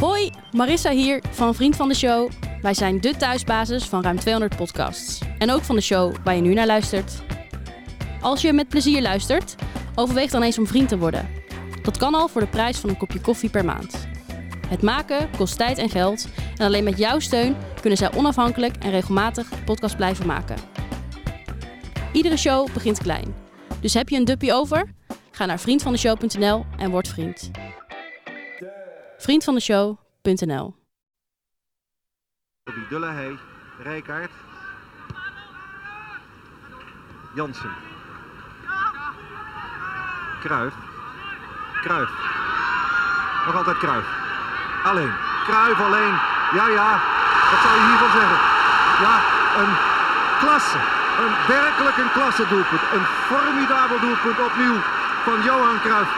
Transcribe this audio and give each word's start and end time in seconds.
Hoi, 0.00 0.30
Marissa 0.52 0.90
hier 0.90 1.22
van 1.30 1.54
Vriend 1.54 1.76
van 1.76 1.88
de 1.88 1.94
Show. 1.94 2.30
Wij 2.62 2.74
zijn 2.74 3.00
de 3.00 3.16
thuisbasis 3.16 3.84
van 3.84 4.02
ruim 4.02 4.18
200 4.18 4.56
podcasts. 4.56 5.20
En 5.38 5.50
ook 5.50 5.62
van 5.62 5.76
de 5.76 5.82
show 5.82 6.14
waar 6.24 6.34
je 6.34 6.40
nu 6.40 6.54
naar 6.54 6.66
luistert. 6.66 7.22
Als 8.20 8.40
je 8.42 8.52
met 8.52 8.68
plezier 8.68 9.02
luistert, 9.02 9.54
overweeg 9.94 10.30
dan 10.30 10.42
eens 10.42 10.58
om 10.58 10.66
vriend 10.66 10.88
te 10.88 10.98
worden. 10.98 11.28
Dat 11.82 11.96
kan 11.96 12.14
al 12.14 12.28
voor 12.28 12.40
de 12.40 12.46
prijs 12.46 12.78
van 12.78 12.90
een 12.90 12.96
kopje 12.96 13.20
koffie 13.20 13.50
per 13.50 13.64
maand. 13.64 14.08
Het 14.68 14.82
maken 14.82 15.30
kost 15.36 15.56
tijd 15.56 15.78
en 15.78 15.90
geld. 15.90 16.28
En 16.56 16.66
alleen 16.66 16.84
met 16.84 16.98
jouw 16.98 17.18
steun 17.18 17.56
kunnen 17.80 17.98
zij 17.98 18.14
onafhankelijk 18.14 18.76
en 18.76 18.90
regelmatig 18.90 19.48
de 19.48 19.64
podcast 19.64 19.96
blijven 19.96 20.26
maken. 20.26 20.56
Iedere 22.12 22.36
show 22.36 22.72
begint 22.72 22.98
klein. 22.98 23.34
Dus 23.80 23.94
heb 23.94 24.08
je 24.08 24.16
een 24.16 24.24
duppie 24.24 24.52
over? 24.52 24.94
Ga 25.30 25.46
naar 25.46 25.60
vriendvandeshow.nl 25.60 26.64
en 26.76 26.90
word 26.90 27.08
vriend. 27.08 27.50
Vriendvandeshow.nl 29.18 30.74
Bobby 32.64 32.80
Dullehey, 32.88 33.38
Rijkaard. 33.82 34.30
Jansen. 37.34 37.70
Kruif. 40.40 40.74
Kruif. 41.82 42.10
Nog 43.46 43.56
altijd 43.56 43.78
Kruif. 43.78 44.06
Alleen. 44.84 45.12
Kruif 45.46 45.80
alleen. 45.80 46.14
Ja, 46.58 46.66
ja. 46.68 46.90
Wat 47.50 47.60
zou 47.62 47.74
je 47.74 47.86
hiervan 47.88 48.12
zeggen? 48.18 48.38
Ja, 49.04 49.14
een 49.60 49.72
klasse. 50.42 50.78
Een 51.22 51.34
werkelijk 51.48 51.96
een 51.96 52.12
klasse 52.12 52.46
doelpunt. 52.48 52.82
Een 52.92 53.06
formidabel 53.28 54.00
doelpunt 54.00 54.38
opnieuw 54.48 54.78
van 55.24 55.42
Johan 55.42 55.80
Cruijff. 55.80 56.10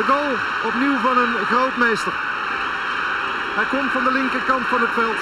De 0.00 0.06
goal 0.06 0.34
opnieuw 0.70 0.98
van 1.06 1.16
een 1.22 1.34
grootmeester. 1.50 2.14
Hij 3.58 3.68
komt 3.74 3.90
van 3.96 4.04
de 4.04 4.12
linkerkant 4.18 4.64
van 4.72 4.80
het 4.80 4.94
veld. 5.00 5.20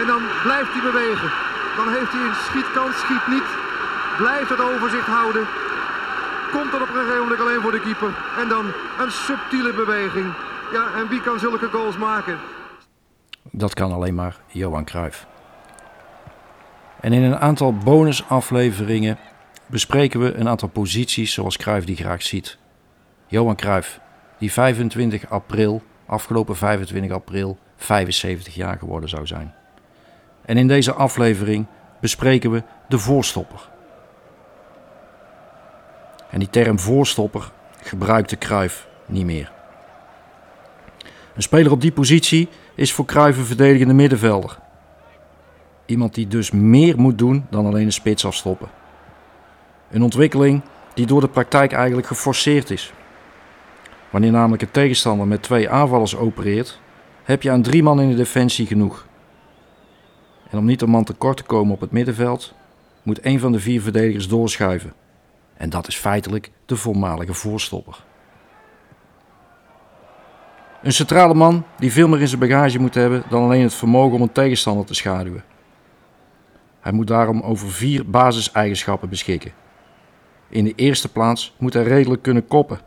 En 0.00 0.06
dan 0.12 0.22
blijft 0.46 0.72
hij 0.74 0.84
bewegen. 0.90 1.30
Dan 1.78 1.88
heeft 1.94 2.12
hij 2.14 2.24
een 2.26 2.40
schietkans, 2.46 2.94
schiet 2.98 3.26
niet. 3.34 3.48
Blijft 4.22 4.50
het 4.54 4.60
overzicht 4.70 5.10
houden. 5.18 5.44
Komt 6.54 6.72
er 6.72 6.82
op 6.82 6.88
een 6.88 7.00
gegeven 7.02 7.24
moment 7.26 7.40
alleen 7.40 7.60
voor 7.64 7.76
de 7.76 7.80
keeper. 7.80 8.12
En 8.40 8.48
dan 8.48 8.64
een 9.02 9.12
subtiele 9.26 9.72
beweging. 9.72 10.28
Ja, 10.72 10.84
en 10.98 11.08
wie 11.08 11.20
kan 11.20 11.38
zulke 11.38 11.68
goals 11.68 11.96
maken? 11.96 12.38
Dat 13.42 13.74
kan 13.74 13.92
alleen 13.92 14.14
maar 14.14 14.36
Johan 14.46 14.84
Cruijff. 14.84 15.26
En 17.00 17.12
in 17.12 17.22
een 17.22 17.38
aantal 17.38 17.76
bonusafleveringen 17.76 19.18
bespreken 19.66 20.20
we 20.20 20.34
een 20.34 20.48
aantal 20.48 20.68
posities 20.68 21.32
zoals 21.32 21.56
Cruijff 21.56 21.86
die 21.86 21.96
graag 21.96 22.22
ziet. 22.22 22.58
Johan 23.30 23.56
Cruijff, 23.56 24.00
die 24.38 24.52
25 24.52 25.30
april, 25.30 25.82
afgelopen 26.06 26.56
25 26.56 27.10
april, 27.12 27.58
75 27.76 28.54
jaar 28.54 28.78
geworden 28.78 29.08
zou 29.08 29.26
zijn. 29.26 29.54
En 30.44 30.56
in 30.56 30.68
deze 30.68 30.92
aflevering 30.92 31.66
bespreken 32.00 32.50
we 32.50 32.62
de 32.88 32.98
voorstopper. 32.98 33.68
En 36.30 36.38
die 36.38 36.50
term 36.50 36.78
voorstopper 36.78 37.52
gebruikte 37.82 38.38
Cruijff 38.38 38.88
niet 39.06 39.24
meer. 39.24 39.52
Een 41.34 41.42
speler 41.42 41.72
op 41.72 41.80
die 41.80 41.92
positie 41.92 42.48
is 42.74 42.92
voor 42.92 43.04
Cruijff 43.04 43.38
een 43.38 43.44
verdedigende 43.44 43.94
middenvelder. 43.94 44.58
Iemand 45.86 46.14
die 46.14 46.28
dus 46.28 46.50
meer 46.50 46.98
moet 47.00 47.18
doen 47.18 47.46
dan 47.50 47.66
alleen 47.66 47.84
een 47.84 47.92
spits 47.92 48.24
afstoppen. 48.24 48.68
Een 49.90 50.02
ontwikkeling 50.02 50.62
die 50.94 51.06
door 51.06 51.20
de 51.20 51.28
praktijk 51.28 51.72
eigenlijk 51.72 52.06
geforceerd 52.06 52.70
is. 52.70 52.92
Wanneer 54.10 54.30
namelijk 54.30 54.62
een 54.62 54.70
tegenstander 54.70 55.26
met 55.26 55.42
twee 55.42 55.70
aanvallers 55.70 56.16
opereert, 56.16 56.80
heb 57.24 57.42
je 57.42 57.50
aan 57.50 57.62
drie 57.62 57.82
man 57.82 58.00
in 58.00 58.08
de 58.08 58.16
defensie 58.16 58.66
genoeg. 58.66 59.06
En 60.50 60.58
om 60.58 60.64
niet 60.64 60.82
een 60.82 60.90
man 60.90 61.04
tekort 61.04 61.36
te 61.36 61.42
komen 61.42 61.74
op 61.74 61.80
het 61.80 61.90
middenveld, 61.90 62.54
moet 63.02 63.24
een 63.24 63.40
van 63.40 63.52
de 63.52 63.60
vier 63.60 63.82
verdedigers 63.82 64.28
doorschuiven. 64.28 64.92
En 65.56 65.70
dat 65.70 65.88
is 65.88 65.96
feitelijk 65.96 66.50
de 66.66 66.76
voormalige 66.76 67.34
voorstopper. 67.34 68.04
Een 70.82 70.92
centrale 70.92 71.34
man 71.34 71.64
die 71.78 71.92
veel 71.92 72.08
meer 72.08 72.20
in 72.20 72.28
zijn 72.28 72.40
bagage 72.40 72.78
moet 72.78 72.94
hebben 72.94 73.22
dan 73.28 73.42
alleen 73.42 73.62
het 73.62 73.74
vermogen 73.74 74.14
om 74.14 74.22
een 74.22 74.32
tegenstander 74.32 74.86
te 74.86 74.94
schaduwen. 74.94 75.44
Hij 76.80 76.92
moet 76.92 77.06
daarom 77.06 77.40
over 77.40 77.70
vier 77.70 78.10
basiseigenschappen 78.10 79.08
beschikken. 79.08 79.52
In 80.48 80.64
de 80.64 80.74
eerste 80.74 81.08
plaats 81.08 81.54
moet 81.58 81.72
hij 81.72 81.82
redelijk 81.82 82.22
kunnen 82.22 82.46
koppen. 82.46 82.80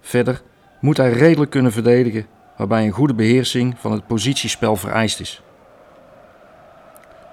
Verder 0.00 0.42
moet 0.80 0.96
hij 0.96 1.12
redelijk 1.12 1.50
kunnen 1.50 1.72
verdedigen, 1.72 2.26
waarbij 2.56 2.84
een 2.84 2.90
goede 2.90 3.14
beheersing 3.14 3.74
van 3.78 3.92
het 3.92 4.06
positiespel 4.06 4.76
vereist 4.76 5.20
is. 5.20 5.42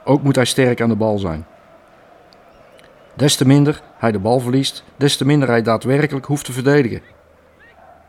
Ook 0.04 0.24
moet 0.24 0.36
hij 0.36 0.46
sterk 0.46 0.82
aan 0.82 0.90
de 0.90 0.96
bal 0.96 1.18
zijn. 1.20 1.46
Des 3.16 3.36
te 3.36 3.46
minder 3.46 3.82
hij 3.98 4.12
de 4.12 4.20
bal 4.20 4.40
verliest, 4.40 4.84
des 4.98 5.18
te 5.18 5.26
minder 5.26 5.48
hij 5.48 5.62
daadwerkelijk 5.62 6.26
hoeft 6.26 6.46
te 6.46 6.52
verdedigen. 6.52 7.02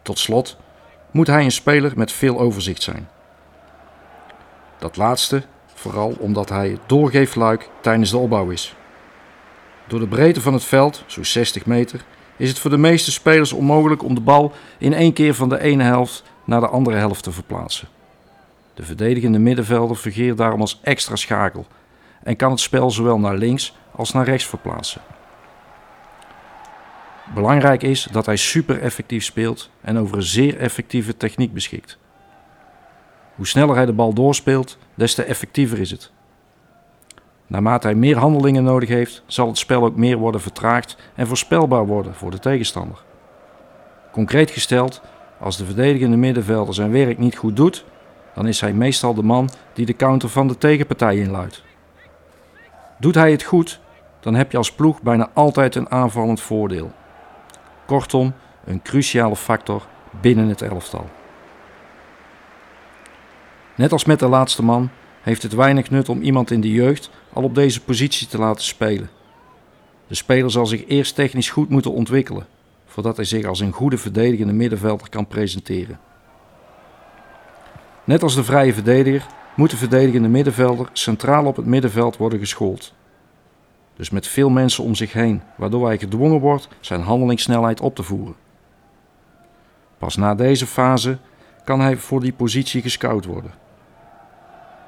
Tot 0.02 0.18
slot 0.18 0.56
moet 1.10 1.26
hij 1.26 1.44
een 1.44 1.50
speler 1.50 1.92
met 1.96 2.12
veel 2.12 2.38
overzicht 2.38 2.82
zijn. 2.82 3.08
Dat 4.78 4.96
laatste 4.96 5.42
vooral 5.74 6.16
omdat 6.18 6.48
hij 6.48 6.68
het 6.68 6.80
doorgeefluik 6.86 7.68
tijdens 7.80 8.10
de 8.10 8.18
opbouw 8.18 8.50
is. 8.50 8.76
Door 9.86 10.00
de 10.00 10.08
breedte 10.08 10.40
van 10.40 10.52
het 10.52 10.64
veld, 10.64 11.04
zo'n 11.06 11.24
60 11.24 11.66
meter, 11.66 12.04
is 12.38 12.48
het 12.48 12.58
voor 12.58 12.70
de 12.70 12.76
meeste 12.76 13.12
spelers 13.12 13.52
onmogelijk 13.52 14.02
om 14.02 14.14
de 14.14 14.20
bal 14.20 14.52
in 14.78 14.92
één 14.92 15.12
keer 15.12 15.34
van 15.34 15.48
de 15.48 15.60
ene 15.60 15.82
helft 15.82 16.22
naar 16.44 16.60
de 16.60 16.68
andere 16.68 16.96
helft 16.96 17.22
te 17.22 17.32
verplaatsen. 17.32 17.88
De 18.74 18.82
verdedigende 18.82 19.38
middenvelder 19.38 19.96
fungeert 19.96 20.36
daarom 20.36 20.60
als 20.60 20.80
extra 20.82 21.16
schakel 21.16 21.66
en 22.22 22.36
kan 22.36 22.50
het 22.50 22.60
spel 22.60 22.90
zowel 22.90 23.18
naar 23.18 23.36
links 23.36 23.76
als 23.90 24.12
naar 24.12 24.24
rechts 24.24 24.46
verplaatsen. 24.46 25.00
Belangrijk 27.34 27.82
is 27.82 28.08
dat 28.12 28.26
hij 28.26 28.36
super 28.36 28.80
effectief 28.80 29.24
speelt 29.24 29.70
en 29.80 29.98
over 29.98 30.16
een 30.16 30.22
zeer 30.22 30.58
effectieve 30.58 31.16
techniek 31.16 31.52
beschikt. 31.52 31.98
Hoe 33.34 33.46
sneller 33.46 33.74
hij 33.74 33.86
de 33.86 33.92
bal 33.92 34.12
doorspeelt, 34.12 34.78
des 34.94 35.14
te 35.14 35.22
effectiever 35.22 35.78
is 35.78 35.90
het. 35.90 36.10
Naarmate 37.48 37.86
hij 37.86 37.96
meer 37.96 38.16
handelingen 38.16 38.64
nodig 38.64 38.88
heeft, 38.88 39.22
zal 39.26 39.46
het 39.46 39.58
spel 39.58 39.84
ook 39.84 39.96
meer 39.96 40.16
worden 40.16 40.40
vertraagd 40.40 40.96
en 41.14 41.26
voorspelbaar 41.26 41.86
worden 41.86 42.14
voor 42.14 42.30
de 42.30 42.38
tegenstander. 42.38 43.02
Concreet 44.12 44.50
gesteld, 44.50 45.00
als 45.40 45.56
de 45.56 45.64
verdedigende 45.64 46.16
middenvelder 46.16 46.74
zijn 46.74 46.90
werk 46.90 47.18
niet 47.18 47.36
goed 47.36 47.56
doet, 47.56 47.84
dan 48.34 48.46
is 48.46 48.60
hij 48.60 48.72
meestal 48.72 49.14
de 49.14 49.22
man 49.22 49.48
die 49.72 49.86
de 49.86 49.96
counter 49.96 50.28
van 50.28 50.48
de 50.48 50.58
tegenpartij 50.58 51.16
inluidt. 51.16 51.62
Doet 52.98 53.14
hij 53.14 53.30
het 53.30 53.42
goed, 53.42 53.80
dan 54.20 54.34
heb 54.34 54.50
je 54.50 54.58
als 54.58 54.72
ploeg 54.72 55.02
bijna 55.02 55.30
altijd 55.32 55.74
een 55.74 55.90
aanvallend 55.90 56.40
voordeel. 56.40 56.92
Kortom, 57.86 58.34
een 58.64 58.82
cruciale 58.82 59.36
factor 59.36 59.86
binnen 60.20 60.48
het 60.48 60.62
elftal. 60.62 61.08
Net 63.74 63.92
als 63.92 64.04
met 64.04 64.18
de 64.18 64.28
laatste 64.28 64.64
man 64.64 64.90
heeft 65.22 65.42
het 65.42 65.54
weinig 65.54 65.90
nut 65.90 66.08
om 66.08 66.20
iemand 66.20 66.50
in 66.50 66.60
de 66.60 66.72
jeugd 66.72 67.10
al 67.32 67.42
op 67.42 67.54
deze 67.54 67.82
positie 67.82 68.26
te 68.26 68.38
laten 68.38 68.64
spelen. 68.64 69.10
De 70.06 70.14
speler 70.14 70.50
zal 70.50 70.66
zich 70.66 70.86
eerst 70.86 71.14
technisch 71.14 71.50
goed 71.50 71.68
moeten 71.68 71.92
ontwikkelen, 71.92 72.46
voordat 72.86 73.16
hij 73.16 73.24
zich 73.24 73.44
als 73.44 73.60
een 73.60 73.72
goede 73.72 73.98
verdedigende 73.98 74.52
middenvelder 74.52 75.08
kan 75.08 75.26
presenteren. 75.26 76.00
Net 78.04 78.22
als 78.22 78.34
de 78.34 78.44
vrije 78.44 78.74
verdediger 78.74 79.26
moet 79.56 79.70
de 79.70 79.76
verdedigende 79.76 80.28
middenvelder 80.28 80.88
centraal 80.92 81.46
op 81.46 81.56
het 81.56 81.66
middenveld 81.66 82.16
worden 82.16 82.38
geschoold. 82.38 82.94
Dus 83.96 84.10
met 84.10 84.26
veel 84.26 84.50
mensen 84.50 84.84
om 84.84 84.94
zich 84.94 85.12
heen, 85.12 85.42
waardoor 85.56 85.86
hij 85.86 85.98
gedwongen 85.98 86.40
wordt 86.40 86.68
zijn 86.80 87.00
handelingssnelheid 87.00 87.80
op 87.80 87.94
te 87.94 88.02
voeren. 88.02 88.34
Pas 89.98 90.16
na 90.16 90.34
deze 90.34 90.66
fase 90.66 91.18
kan 91.64 91.80
hij 91.80 91.96
voor 91.96 92.20
die 92.20 92.32
positie 92.32 92.82
gescout 92.82 93.24
worden. 93.24 93.50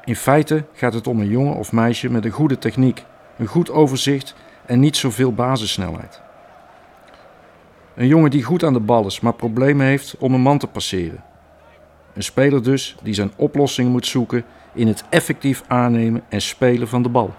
In 0.04 0.16
feite 0.16 0.64
gaat 0.72 0.94
het 0.94 1.06
om 1.06 1.20
een 1.20 1.28
jongen 1.28 1.54
of 1.54 1.72
meisje 1.72 2.10
met 2.10 2.24
een 2.24 2.30
goede 2.30 2.58
techniek, 2.58 3.04
een 3.36 3.46
goed 3.46 3.70
overzicht 3.70 4.34
en 4.66 4.80
niet 4.80 4.96
zoveel 4.96 5.32
basissnelheid. 5.32 6.20
Een 7.94 8.06
jongen 8.06 8.30
die 8.30 8.42
goed 8.42 8.64
aan 8.64 8.72
de 8.72 8.80
bal 8.80 9.06
is, 9.06 9.20
maar 9.20 9.32
problemen 9.32 9.86
heeft 9.86 10.16
om 10.18 10.34
een 10.34 10.40
man 10.40 10.58
te 10.58 10.66
passeren. 10.66 11.24
Een 12.14 12.22
speler 12.22 12.62
dus 12.62 12.96
die 13.02 13.14
zijn 13.14 13.32
oplossing 13.36 13.90
moet 13.90 14.06
zoeken 14.06 14.44
in 14.72 14.86
het 14.86 15.04
effectief 15.08 15.62
aannemen 15.66 16.22
en 16.28 16.40
spelen 16.40 16.88
van 16.88 17.02
de 17.02 17.08
bal. 17.08 17.34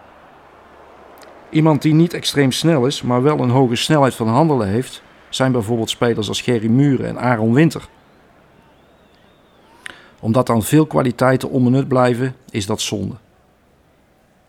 Iemand 1.50 1.82
die 1.82 1.94
niet 1.94 2.14
extreem 2.14 2.52
snel 2.52 2.86
is, 2.86 3.02
maar 3.02 3.22
wel 3.22 3.40
een 3.40 3.50
hoge 3.50 3.76
snelheid 3.76 4.16
van 4.16 4.28
handelen 4.28 4.68
heeft, 4.68 5.04
zijn 5.30 5.52
bijvoorbeeld 5.52 5.90
spelers 5.90 6.28
als 6.28 6.42
Gerry 6.42 6.68
Muren 6.68 7.08
en 7.08 7.20
Aaron 7.20 7.54
Winter 7.54 7.88
omdat 10.22 10.48
dan 10.48 10.64
veel 10.64 10.86
kwaliteiten 10.86 11.50
onbenut 11.50 11.88
blijven, 11.88 12.36
is 12.50 12.66
dat 12.66 12.82
zonde. 12.82 13.16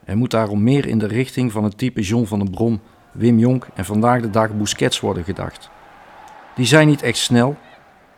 Er 0.04 0.16
moet 0.16 0.30
daarom 0.30 0.62
meer 0.62 0.86
in 0.86 0.98
de 0.98 1.06
richting 1.06 1.52
van 1.52 1.64
het 1.64 1.78
type 1.78 2.00
John 2.00 2.24
van 2.24 2.38
den 2.38 2.50
Brom, 2.50 2.80
Wim 3.12 3.38
Jonk 3.38 3.66
en 3.74 3.84
vandaag 3.84 4.20
de 4.20 4.30
dag 4.30 4.56
Busquets 4.56 5.00
worden 5.00 5.24
gedacht. 5.24 5.70
Die 6.54 6.66
zijn 6.66 6.86
niet 6.88 7.02
echt 7.02 7.18
snel, 7.18 7.56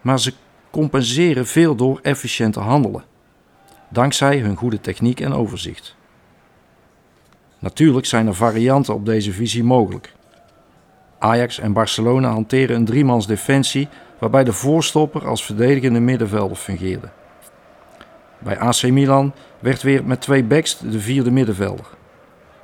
maar 0.00 0.20
ze 0.20 0.34
compenseren 0.70 1.46
veel 1.46 1.74
door 1.74 1.98
efficiënt 2.02 2.52
te 2.52 2.60
handelen, 2.60 3.04
dankzij 3.88 4.38
hun 4.38 4.56
goede 4.56 4.80
techniek 4.80 5.20
en 5.20 5.32
overzicht. 5.32 5.96
Natuurlijk 7.58 8.06
zijn 8.06 8.26
er 8.26 8.34
varianten 8.34 8.94
op 8.94 9.06
deze 9.06 9.32
visie 9.32 9.64
mogelijk. 9.64 10.12
Ajax 11.18 11.58
en 11.58 11.72
Barcelona 11.72 12.30
hanteren 12.30 12.76
een 12.76 12.84
driemans 12.84 13.26
defensie 13.26 13.88
waarbij 14.18 14.44
de 14.44 14.52
voorstopper 14.52 15.26
als 15.26 15.44
verdedigende 15.44 16.00
middenvelder 16.00 16.56
fungeerde. 16.56 17.08
Bij 18.44 18.58
AC 18.58 18.82
Milan 18.82 19.32
werd 19.58 19.82
weer 19.82 20.04
met 20.04 20.20
twee 20.20 20.44
backs 20.44 20.78
de 20.78 21.00
vierde 21.00 21.30
middenvelder. 21.30 21.86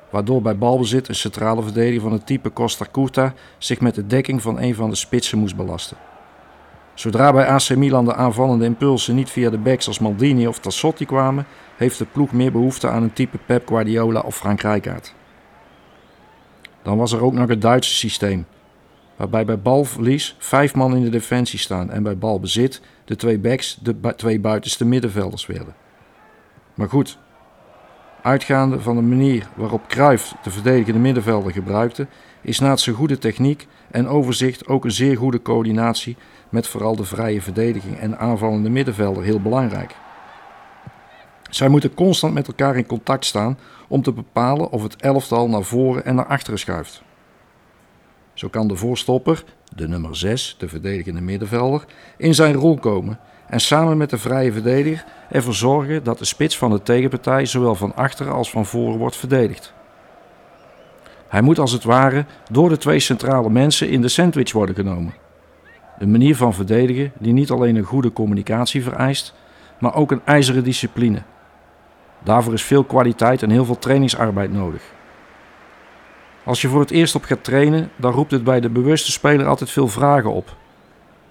Waardoor 0.09 0.41
bij 0.41 0.57
balbezit 0.57 1.07
een 1.07 1.15
centrale 1.15 1.61
verdediger 1.61 2.01
van 2.01 2.11
het 2.11 2.25
type 2.25 2.53
Costa 2.53 2.85
Curta 2.91 3.33
zich 3.57 3.81
met 3.81 3.95
de 3.95 4.07
dekking 4.07 4.41
van 4.41 4.59
een 4.59 4.75
van 4.75 4.89
de 4.89 4.95
spitsen 4.95 5.37
moest 5.37 5.55
belasten. 5.55 5.97
Zodra 6.93 7.33
bij 7.33 7.47
AC 7.47 7.75
Milan 7.75 8.05
de 8.05 8.15
aanvallende 8.15 8.65
impulsen 8.65 9.15
niet 9.15 9.29
via 9.29 9.49
de 9.49 9.57
backs 9.57 9.87
als 9.87 9.99
Maldini 9.99 10.47
of 10.47 10.59
Tassotti 10.59 11.05
kwamen, 11.05 11.45
heeft 11.77 11.97
de 11.97 12.05
ploeg 12.05 12.31
meer 12.31 12.51
behoefte 12.51 12.89
aan 12.89 13.03
een 13.03 13.13
type 13.13 13.37
Pep 13.45 13.67
Guardiola 13.67 14.19
of 14.19 14.35
Frank 14.35 14.61
Rijkaard. 14.61 15.13
Dan 16.81 16.97
was 16.97 17.11
er 17.11 17.23
ook 17.23 17.33
nog 17.33 17.47
het 17.47 17.61
Duitse 17.61 17.93
systeem, 17.95 18.45
waarbij 19.21 19.45
bij 19.45 19.59
balverlies 19.59 20.35
vijf 20.39 20.75
man 20.75 20.95
in 20.95 21.03
de 21.03 21.09
defensie 21.09 21.59
staan 21.59 21.91
en 21.91 22.03
bij 22.03 22.17
balbezit 22.17 22.81
de 23.05 23.15
twee 23.15 23.39
backs 23.39 23.77
de 23.81 24.15
twee 24.15 24.39
buitenste 24.39 24.85
middenvelders 24.85 25.45
werden. 25.45 25.75
Maar 26.73 26.89
goed, 26.89 27.17
uitgaande 28.21 28.79
van 28.79 28.95
de 28.95 29.01
manier 29.01 29.47
waarop 29.55 29.87
Cruijff 29.87 30.35
de 30.43 30.49
verdedigende 30.49 30.99
middenvelder 30.99 31.51
gebruikte, 31.51 32.07
is 32.41 32.59
naast 32.59 32.83
zijn 32.83 32.95
goede 32.95 33.17
techniek 33.17 33.67
en 33.91 34.07
overzicht 34.07 34.67
ook 34.67 34.83
een 34.83 34.91
zeer 34.91 35.17
goede 35.17 35.41
coördinatie 35.41 36.17
met 36.49 36.67
vooral 36.67 36.95
de 36.95 37.05
vrije 37.05 37.41
verdediging 37.41 37.97
en 37.97 38.17
aanvallende 38.17 38.69
middenvelder 38.69 39.23
heel 39.23 39.41
belangrijk. 39.41 39.95
Zij 41.49 41.67
moeten 41.67 41.93
constant 41.93 42.33
met 42.33 42.47
elkaar 42.47 42.77
in 42.77 42.85
contact 42.85 43.25
staan 43.25 43.57
om 43.87 44.01
te 44.01 44.11
bepalen 44.11 44.71
of 44.71 44.83
het 44.83 44.95
elftal 44.95 45.49
naar 45.49 45.63
voren 45.63 46.05
en 46.05 46.15
naar 46.15 46.27
achteren 46.27 46.59
schuift. 46.59 47.03
Zo 48.41 48.47
kan 48.49 48.67
de 48.67 48.75
voorstopper, 48.75 49.43
de 49.75 49.87
nummer 49.87 50.15
6, 50.15 50.55
de 50.57 50.67
verdedigende 50.67 51.21
middenvelder, 51.21 51.85
in 52.17 52.35
zijn 52.35 52.53
rol 52.53 52.77
komen 52.77 53.19
en 53.47 53.59
samen 53.59 53.97
met 53.97 54.09
de 54.09 54.17
vrije 54.17 54.51
verdediger 54.51 55.05
ervoor 55.29 55.53
zorgen 55.53 56.03
dat 56.03 56.17
de 56.17 56.25
spits 56.25 56.57
van 56.57 56.71
de 56.71 56.81
tegenpartij 56.81 57.45
zowel 57.45 57.75
van 57.75 57.95
achteren 57.95 58.33
als 58.33 58.49
van 58.49 58.65
voren 58.65 58.97
wordt 58.97 59.15
verdedigd. 59.15 59.73
Hij 61.27 61.41
moet 61.41 61.59
als 61.59 61.71
het 61.71 61.83
ware 61.83 62.25
door 62.51 62.69
de 62.69 62.77
twee 62.77 62.99
centrale 62.99 63.49
mensen 63.49 63.89
in 63.89 64.01
de 64.01 64.07
sandwich 64.07 64.51
worden 64.51 64.75
genomen. 64.75 65.13
Een 65.99 66.11
manier 66.11 66.35
van 66.35 66.53
verdedigen 66.53 67.11
die 67.19 67.33
niet 67.33 67.51
alleen 67.51 67.75
een 67.75 67.83
goede 67.83 68.13
communicatie 68.13 68.83
vereist, 68.83 69.33
maar 69.79 69.95
ook 69.95 70.11
een 70.11 70.21
ijzeren 70.25 70.63
discipline. 70.63 71.21
Daarvoor 72.23 72.53
is 72.53 72.63
veel 72.63 72.83
kwaliteit 72.83 73.43
en 73.43 73.49
heel 73.49 73.65
veel 73.65 73.79
trainingsarbeid 73.79 74.51
nodig. 74.51 74.81
Als 76.43 76.61
je 76.61 76.67
voor 76.67 76.79
het 76.79 76.91
eerst 76.91 77.15
op 77.15 77.23
gaat 77.23 77.43
trainen, 77.43 77.91
dan 77.95 78.11
roept 78.11 78.31
het 78.31 78.43
bij 78.43 78.59
de 78.59 78.69
bewuste 78.69 79.11
speler 79.11 79.47
altijd 79.47 79.69
veel 79.69 79.87
vragen 79.87 80.31
op. 80.31 80.55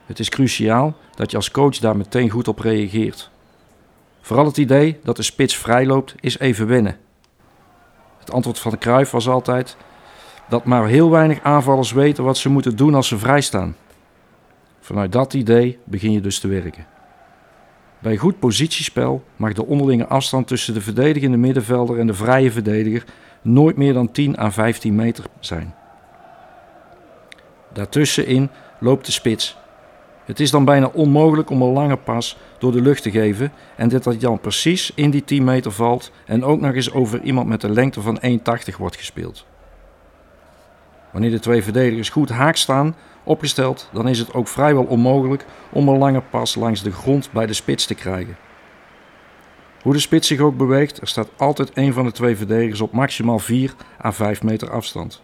Het 0.07 0.19
is 0.19 0.29
cruciaal 0.29 0.97
dat 1.15 1.31
je 1.31 1.37
als 1.37 1.51
coach 1.51 1.79
daar 1.79 1.97
meteen 1.97 2.31
goed 2.31 2.49
op 2.49 2.59
reageert. 2.59 3.31
Vooral 4.21 4.47
het 4.47 4.57
idee 4.57 4.99
dat 5.03 5.17
de 5.17 5.23
spits 5.23 5.57
vrijloopt 5.57 6.15
is 6.21 6.39
even 6.39 6.67
wennen. 6.67 6.99
Het 8.19 8.33
antwoord 8.33 8.59
van 8.59 8.71
de 8.71 8.77
Kruif 8.77 9.11
was 9.11 9.29
altijd 9.29 9.77
dat 10.49 10.65
maar 10.65 10.87
heel 10.87 11.11
weinig 11.11 11.43
aanvallers 11.43 11.93
weten 11.93 12.25
wat 12.25 12.39
ze 12.39 12.49
moeten 12.49 12.77
doen 12.77 12.95
als 12.95 13.09
ze 13.09 13.19
vrijstaan. 13.19 13.77
Vanuit 14.81 15.13
dat 15.13 15.35
idee 15.35 15.79
begin 15.85 16.13
je 16.13 16.21
dus 16.21 16.39
te 16.39 16.49
werken. 16.49 16.87
Bij 17.99 18.17
goed 18.17 18.39
positiespel 18.39 19.25
mag 19.37 19.53
de 19.53 19.67
onderlinge 19.67 20.07
afstand 20.07 20.47
tussen 20.47 20.75
de 20.75 20.81
verdedigende 20.81 21.37
middenvelder 21.37 21.99
en 21.99 22.07
de 22.07 22.15
vrije 22.15 22.51
verdediger 22.51 23.05
nooit 23.43 23.77
meer 23.77 23.93
dan 23.93 24.13
10 24.13 24.39
à 24.39 24.51
15 24.51 24.95
meter 24.95 25.25
zijn. 25.41 25.75
Daartussenin 27.73 28.51
loopt 28.79 29.07
de 29.07 29.13
spits. 29.13 29.59
Het 30.25 30.41
is 30.41 30.51
dan 30.51 30.65
bijna 30.65 30.91
onmogelijk 30.93 31.51
om 31.51 31.63
een 31.63 31.73
lange 31.73 31.97
pas 31.97 32.37
door 32.59 32.73
de 32.73 32.81
lucht 32.81 33.03
te 33.03 33.11
geven 33.11 33.53
en 33.77 33.89
dat 33.89 34.05
dat 34.05 34.21
dan 34.21 34.41
precies 34.41 34.93
in 34.95 35.11
die 35.11 35.25
10 35.25 35.45
meter 35.45 35.73
valt 35.73 36.13
en 36.27 36.45
ook 36.45 36.61
nog 36.61 36.75
eens 36.75 36.93
over 36.93 37.23
iemand 37.23 37.49
met 37.49 37.63
een 37.63 37.73
lengte 37.73 38.01
van 38.01 38.21
1,80 38.25 38.77
wordt 38.79 38.97
gespeeld. 38.97 39.47
Wanneer 41.11 41.31
de 41.31 41.39
twee 41.39 41.63
verdedigers 41.63 42.09
goed 42.09 42.29
haak 42.29 42.57
staan, 42.57 42.97
opgesteld, 43.25 43.89
dan 43.93 44.09
is 44.09 44.19
het 44.19 44.35
ook 44.35 44.49
vrijwel 44.49 44.85
onmogelijk 44.85 45.45
om 45.71 45.89
een 45.89 45.99
lange 45.99 46.23
pas 46.31 46.55
langs 46.55 46.83
de 46.83 46.93
grond 46.93 47.33
bij 47.33 47.47
de 47.47 47.53
spits 47.53 47.87
te 47.87 47.95
krijgen. 47.95 48.37
Hoe 49.83 49.93
de 49.93 49.99
spits 49.99 50.27
zich 50.27 50.41
ook 50.41 50.57
beweegt, 50.57 51.01
er 51.01 51.09
staat 51.09 51.29
altijd 51.37 51.71
een 51.75 51.93
van 51.93 52.05
de 52.05 52.13
twee 52.13 52.37
verdedigers 52.37 52.81
op 52.81 52.93
maximaal 52.93 53.39
4 53.39 53.75
à 54.05 54.13
5 54.13 54.43
meter 54.43 54.71
afstand. 54.71 55.23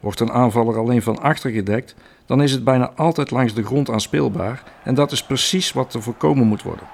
Wordt 0.00 0.20
een 0.20 0.32
aanvaller 0.32 0.78
alleen 0.78 1.02
van 1.02 1.18
achter 1.18 1.50
gedekt, 1.50 1.94
dan 2.26 2.42
is 2.42 2.52
het 2.52 2.64
bijna 2.64 2.92
altijd 2.96 3.30
langs 3.30 3.54
de 3.54 3.64
grond 3.64 3.90
aanspeelbaar 3.90 4.62
en 4.82 4.94
dat 4.94 5.12
is 5.12 5.24
precies 5.24 5.72
wat 5.72 5.94
er 5.94 6.02
voorkomen 6.02 6.46
moet 6.46 6.62
worden. 6.62 6.86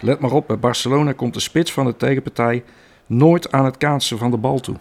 Let 0.00 0.20
maar 0.20 0.32
op, 0.32 0.46
bij 0.46 0.58
Barcelona 0.58 1.12
komt 1.12 1.34
de 1.34 1.40
spits 1.40 1.72
van 1.72 1.84
de 1.84 1.96
tegenpartij 1.96 2.64
nooit 3.06 3.52
aan 3.52 3.64
het 3.64 3.76
kaatsen 3.76 4.18
van 4.18 4.30
de 4.30 4.36
bal 4.36 4.60
toe. 4.60 4.76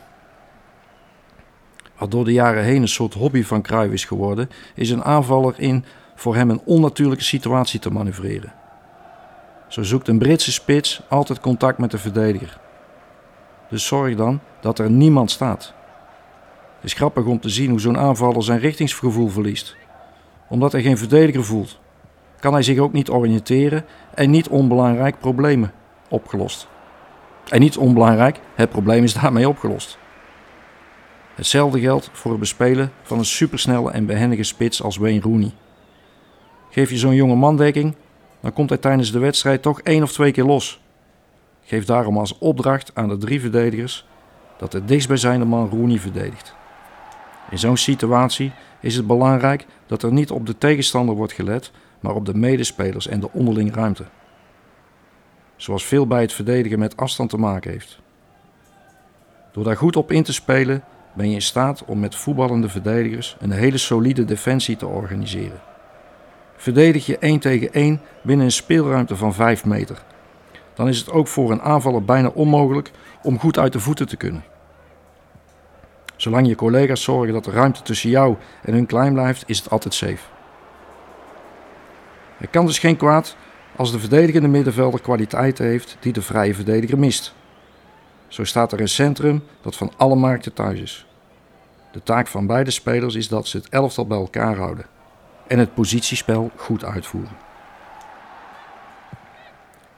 Wat 1.97 2.11
door 2.11 2.25
de 2.25 2.33
jaren 2.33 2.63
heen 2.63 2.81
een 2.81 2.87
soort 2.87 3.13
hobby 3.13 3.43
van 3.43 3.61
Cruijff 3.61 3.93
is 3.93 4.05
geworden, 4.05 4.49
is 4.75 4.89
een 4.89 5.03
aanvaller 5.03 5.53
in 5.57 5.85
voor 6.15 6.35
hem 6.35 6.49
een 6.49 6.61
onnatuurlijke 6.65 7.23
situatie 7.23 7.79
te 7.79 7.91
manoeuvreren. 7.91 8.53
Zo 9.71 9.83
zoekt 9.83 10.07
een 10.07 10.17
Britse 10.17 10.51
spits 10.51 11.01
altijd 11.09 11.39
contact 11.39 11.77
met 11.77 11.91
de 11.91 11.97
verdediger. 11.97 12.59
Dus 13.69 13.85
zorg 13.85 14.15
dan 14.15 14.39
dat 14.61 14.79
er 14.79 14.89
niemand 14.89 15.31
staat. 15.31 15.73
Het 16.75 16.83
is 16.83 16.93
grappig 16.93 17.25
om 17.25 17.39
te 17.39 17.49
zien 17.49 17.69
hoe 17.69 17.79
zo'n 17.79 17.97
aanvaller 17.97 18.43
zijn 18.43 18.59
richtingsgevoel 18.59 19.27
verliest. 19.27 19.75
Omdat 20.49 20.71
hij 20.71 20.81
geen 20.81 20.97
verdediger 20.97 21.43
voelt, 21.43 21.79
kan 22.39 22.53
hij 22.53 22.61
zich 22.61 22.77
ook 22.77 22.93
niet 22.93 23.09
oriënteren 23.09 23.85
en 24.13 24.29
niet 24.29 24.47
onbelangrijk 24.47 25.19
problemen 25.19 25.71
opgelost. 26.09 26.67
En 27.49 27.59
niet 27.59 27.77
onbelangrijk, 27.77 28.39
het 28.55 28.69
probleem 28.69 29.03
is 29.03 29.13
daarmee 29.13 29.49
opgelost. 29.49 29.97
Hetzelfde 31.35 31.79
geldt 31.79 32.09
voor 32.13 32.31
het 32.31 32.39
bespelen 32.39 32.91
van 33.01 33.17
een 33.17 33.25
supersnelle 33.25 33.91
en 33.91 34.05
behendige 34.05 34.43
spits 34.43 34.83
als 34.83 34.97
Wayne 34.97 35.21
Rooney. 35.21 35.51
Geef 36.69 36.89
je 36.89 36.97
zo'n 36.97 37.15
jonge 37.15 37.35
man 37.35 37.57
dekking, 37.57 37.95
dan 38.41 38.53
komt 38.53 38.69
hij 38.69 38.77
tijdens 38.77 39.11
de 39.11 39.19
wedstrijd 39.19 39.61
toch 39.61 39.81
één 39.81 40.03
of 40.03 40.11
twee 40.11 40.31
keer 40.31 40.45
los. 40.45 40.81
Geef 41.63 41.85
daarom 41.85 42.17
als 42.17 42.37
opdracht 42.37 42.91
aan 42.93 43.09
de 43.09 43.17
drie 43.17 43.41
verdedigers 43.41 44.05
dat 44.57 44.71
de 44.71 44.85
dichtstbijzijnde 44.85 45.45
man 45.45 45.69
Rooney 45.69 45.99
verdedigt. 45.99 46.55
In 47.49 47.59
zo'n 47.59 47.77
situatie 47.77 48.51
is 48.79 48.95
het 48.95 49.07
belangrijk 49.07 49.65
dat 49.87 50.03
er 50.03 50.11
niet 50.11 50.31
op 50.31 50.45
de 50.45 50.57
tegenstander 50.57 51.15
wordt 51.15 51.33
gelet, 51.33 51.71
maar 51.99 52.15
op 52.15 52.25
de 52.25 52.35
medespelers 52.35 53.07
en 53.07 53.19
de 53.19 53.31
onderlinge 53.31 53.71
ruimte. 53.71 54.05
Zoals 55.55 55.85
veel 55.85 56.07
bij 56.07 56.21
het 56.21 56.33
verdedigen 56.33 56.79
met 56.79 56.97
afstand 56.97 57.29
te 57.29 57.37
maken 57.37 57.71
heeft. 57.71 57.99
Door 59.51 59.63
daar 59.63 59.77
goed 59.77 59.95
op 59.95 60.11
in 60.11 60.23
te 60.23 60.33
spelen 60.33 60.83
ben 61.13 61.29
je 61.29 61.35
in 61.35 61.41
staat 61.41 61.85
om 61.85 61.99
met 61.99 62.15
voetballende 62.15 62.69
verdedigers 62.69 63.35
een 63.39 63.51
hele 63.51 63.77
solide 63.77 64.25
defensie 64.25 64.75
te 64.75 64.87
organiseren. 64.87 65.61
Verdedig 66.61 67.05
je 67.05 67.17
1 67.17 67.39
tegen 67.39 67.73
1 67.73 68.01
binnen 68.23 68.45
een 68.45 68.51
speelruimte 68.51 69.15
van 69.15 69.33
5 69.33 69.65
meter. 69.65 70.03
Dan 70.73 70.87
is 70.87 70.99
het 70.99 71.11
ook 71.11 71.27
voor 71.27 71.51
een 71.51 71.61
aanvaller 71.61 72.05
bijna 72.05 72.27
onmogelijk 72.27 72.91
om 73.21 73.39
goed 73.39 73.57
uit 73.57 73.73
de 73.73 73.79
voeten 73.79 74.07
te 74.07 74.17
kunnen. 74.17 74.43
Zolang 76.15 76.47
je 76.47 76.55
collega's 76.55 77.03
zorgen 77.03 77.33
dat 77.33 77.43
de 77.43 77.51
ruimte 77.51 77.81
tussen 77.81 78.09
jou 78.09 78.35
en 78.61 78.73
hun 78.73 78.85
klein 78.85 79.13
blijft, 79.13 79.43
is 79.47 79.59
het 79.59 79.69
altijd 79.69 79.93
safe. 79.93 80.23
Het 82.37 82.49
kan 82.49 82.65
dus 82.65 82.79
geen 82.79 82.97
kwaad 82.97 83.35
als 83.75 83.91
de 83.91 83.99
verdedigende 83.99 84.47
middenvelder 84.47 85.01
kwaliteiten 85.01 85.65
heeft 85.65 85.97
die 85.99 86.13
de 86.13 86.21
vrije 86.21 86.53
verdediger 86.53 86.99
mist. 86.99 87.33
Zo 88.27 88.43
staat 88.43 88.71
er 88.71 88.81
een 88.81 88.89
centrum 88.89 89.43
dat 89.61 89.75
van 89.75 89.91
alle 89.97 90.15
markten 90.15 90.53
thuis 90.53 90.79
is. 90.79 91.05
De 91.91 92.03
taak 92.03 92.27
van 92.27 92.47
beide 92.47 92.71
spelers 92.71 93.15
is 93.15 93.27
dat 93.27 93.47
ze 93.47 93.57
het 93.57 93.69
elftal 93.69 94.07
bij 94.07 94.17
elkaar 94.17 94.55
houden 94.55 94.85
en 95.51 95.59
het 95.59 95.73
positiespel 95.73 96.51
goed 96.55 96.83
uitvoeren. 96.83 97.37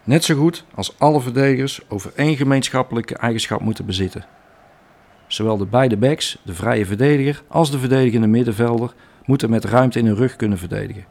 Net 0.04 0.24
zo 0.24 0.36
goed 0.36 0.66
als 0.76 1.00
alle 1.00 1.22
verdedigers 1.22 1.82
over 1.88 2.12
één 2.16 2.36
gemeenschappelijke 2.36 3.18
eigenschap 3.18 3.62
moeten 3.62 3.86
bezitten. 3.86 4.26
Zowel 5.28 5.58
de 5.58 5.66
beide 5.66 5.98
backs, 5.98 6.38
de 6.44 6.54
vrije 6.54 6.86
verdediger, 6.86 7.44
als 7.48 7.72
de 7.72 7.80
verdedigende 7.80 8.28
middenvelder 8.28 8.94
moeten 9.26 9.50
met 9.50 9.66
ruimte 9.66 10.00
in 10.00 10.06
hun 10.06 10.16
rug 10.16 10.36
kunnen 10.36 10.58
verdedigen. 10.58 11.06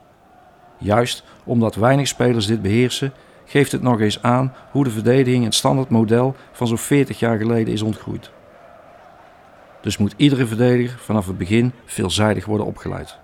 Juist 0.78 1.24
omdat 1.44 1.74
weinig 1.74 2.08
spelers 2.08 2.46
dit 2.46 2.62
beheersen, 2.62 3.12
geeft 3.44 3.72
het 3.72 3.82
nog 3.82 4.00
eens 4.00 4.22
aan 4.22 4.54
hoe 4.70 4.84
de 4.84 4.90
verdediging 4.90 5.44
het 5.44 5.54
standaardmodel 5.54 6.36
van 6.52 6.66
zo'n 6.66 6.78
40 6.78 7.18
jaar 7.18 7.38
geleden 7.38 7.72
is 7.72 7.82
ontgroeid. 7.82 8.30
Dus 9.80 9.96
moet 9.96 10.14
iedere 10.16 10.46
verdediger 10.46 10.98
vanaf 10.98 11.26
het 11.26 11.38
begin 11.38 11.72
veelzijdig 11.84 12.44
worden 12.44 12.66
opgeleid. 12.66 13.20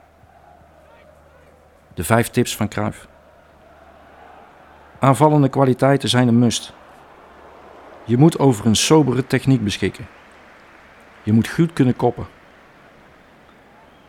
De 1.99 2.05
vijf 2.05 2.29
tips 2.29 2.57
van 2.57 2.69
Cruijff. 2.69 3.09
Aanvallende 4.99 5.49
kwaliteiten 5.49 6.09
zijn 6.09 6.29
een 6.29 6.39
must. 6.39 6.73
Je 8.05 8.17
moet 8.17 8.39
over 8.39 8.67
een 8.67 8.77
sobere 8.77 9.27
techniek 9.27 9.65
beschikken. 9.65 10.07
Je 11.23 11.33
moet 11.33 11.49
goed 11.49 11.73
kunnen 11.73 11.97
koppen. 11.97 12.27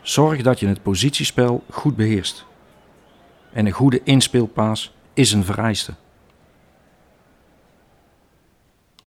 Zorg 0.01 0.41
dat 0.41 0.59
je 0.59 0.67
het 0.67 0.83
positiespel 0.83 1.63
goed 1.69 1.95
beheerst. 1.95 2.45
En 3.53 3.65
een 3.65 3.71
goede 3.71 4.03
inspeelpaas 4.03 4.95
is 5.13 5.31
een 5.31 5.43
vereiste. 5.43 5.93